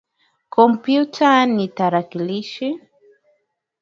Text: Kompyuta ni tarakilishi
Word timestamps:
Kompyuta 0.53 1.29
ni 1.53 1.65
tarakilishi 1.77 2.67